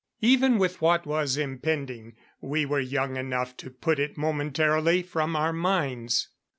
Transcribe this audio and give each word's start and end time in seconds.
Even 0.21 0.57
with 0.57 0.81
what 0.81 1.05
was 1.05 1.37
impending 1.37 2.15
we 2.41 2.65
were 2.65 2.79
young 2.79 3.17
enough 3.17 3.55
to 3.57 3.69
put 3.69 3.99
it 3.99 4.17
momentarily 4.17 5.03
from 5.03 5.35
our 5.35 5.53
minds. 5.53 6.29